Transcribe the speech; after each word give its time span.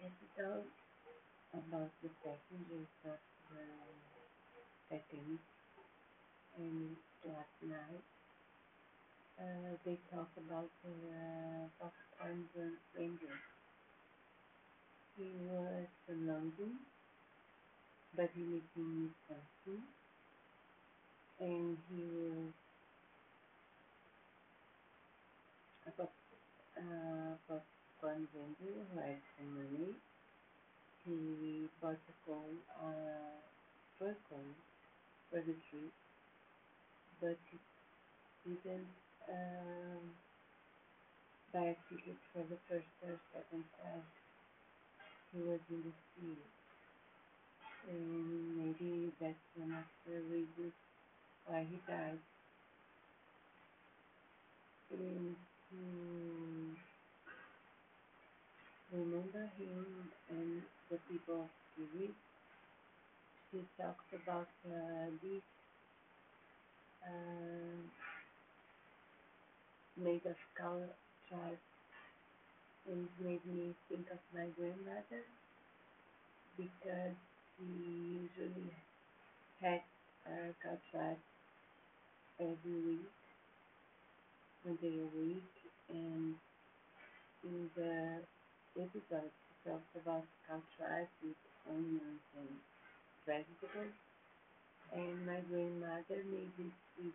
episode 0.00 0.64
about 1.54 1.90
the 2.02 2.08
passengers 2.24 2.88
of 3.04 3.18
the 3.50 3.64
Titanic 4.90 5.40
and 6.56 6.96
last 7.24 7.56
night 7.62 8.02
uh, 9.40 9.74
they 9.84 9.98
talk 10.12 10.28
about 10.36 10.68
the 10.84 10.90
uh, 11.10 11.66
Popcorn 11.80 12.46
Ranger. 12.96 13.36
He 15.14 15.34
was 15.46 15.86
from 16.06 16.26
London, 16.26 16.80
but 18.14 18.30
he 18.34 18.44
lived 18.44 18.76
in 18.76 19.10
Wisconsin, 19.28 19.88
and 21.40 21.76
he 21.88 22.02
was 25.86 25.98
a 25.98 26.02
uh, 26.80 27.34
popcorn 27.46 27.79
had 28.96 29.20
some 29.36 29.54
money 29.54 29.94
he 31.04 31.68
phone, 32.24 32.58
uh, 32.78 33.40
the 35.40 35.54
trip, 35.68 35.92
but 37.20 37.36
he 38.44 38.50
didn't 38.64 38.88
um, 39.28 40.14
buy 41.52 41.76
ticket 41.90 42.16
for 42.32 42.42
the 42.44 42.56
first 42.66 42.88
or 43.02 43.18
second 43.34 43.64
class. 43.76 44.02
He 45.32 45.40
was 45.40 45.60
in 45.70 45.82
the 45.82 45.92
seat, 46.14 46.44
and 47.88 48.56
maybe 48.56 49.12
that's 49.20 49.44
one 49.54 49.72
of 49.72 49.84
the 50.06 50.20
why 51.46 51.66
he 51.70 51.78
died. 51.86 52.18
And 54.90 55.36
to 55.70 55.76
remember 58.92 59.50
him 59.58 60.10
and 60.28 60.62
the 60.90 60.98
people 61.08 61.48
he 61.76 61.84
Spirit, 61.86 62.14
he 63.52 63.60
talks 63.78 64.04
about 64.12 64.48
uh, 64.66 65.06
this 65.22 65.42
uh, 67.06 67.80
made 69.96 70.26
of 70.26 70.36
color 70.56 70.88
chart 71.28 71.58
and 72.86 73.08
made 73.20 73.44
me 73.46 73.74
think 73.88 74.06
of 74.10 74.18
my 74.34 74.46
grandmother 74.56 75.24
because 76.56 77.16
she 77.56 77.64
usually 78.20 78.70
had 79.60 79.82
a 80.26 80.52
cow 80.62 81.16
every 82.40 82.80
week, 82.86 83.10
one 84.64 84.76
day 84.82 84.98
a 85.00 85.18
week, 85.18 85.52
and 85.88 86.34
in 87.44 87.70
the 87.76 88.20
episode 88.76 89.30
she 89.46 89.70
talks 89.70 89.94
about 89.96 90.24
cow 90.46 90.60
with 91.22 91.36
onions 91.68 92.20
and 92.36 92.58
vegetables, 93.26 93.94
and 94.92 95.26
my 95.26 95.40
grandmother 95.40 96.22
made 96.30 96.52
it 96.58 96.72
with 96.98 97.14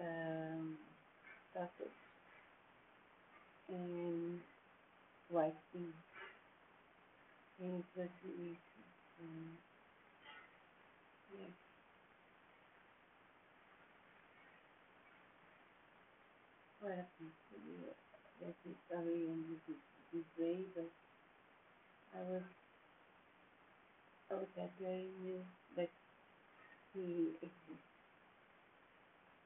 um, 0.00 0.78
sausage 1.54 1.90
and 3.68 4.40
white 5.30 5.56
beans. 5.72 5.94
And 7.58 7.80
it 7.80 7.84
was 8.00 8.08
delicious. 8.22 8.58
And 9.18 9.58
yes, 11.32 11.50
what 16.80 16.92
happened 16.92 17.32
to 17.50 17.56
me? 17.68 17.84
That 18.40 18.54
the 18.64 18.72
story 18.86 19.28
ended 19.28 19.60
this, 19.68 19.95
this 20.12 20.24
way, 20.38 20.64
but 20.74 20.90
I 22.14 22.22
was 22.22 22.42
I 24.30 24.34
was 24.34 24.46
happy 24.56 24.86
I 24.86 25.02
knew 25.22 25.44
that 25.76 25.90
he 26.94 27.34
existed. 27.42 27.95